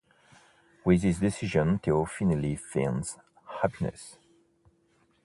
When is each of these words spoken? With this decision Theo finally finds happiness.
With 0.83 1.03
this 1.03 1.19
decision 1.19 1.77
Theo 1.77 2.05
finally 2.05 2.55
finds 2.55 3.19
happiness. 3.61 4.17